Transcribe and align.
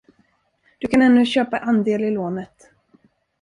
Du 0.79 0.87
kan 0.87 1.01
ännu 1.01 1.25
köpa 1.25 1.57
andel 1.57 2.03
i 2.03 2.11
lånet. 2.11 2.69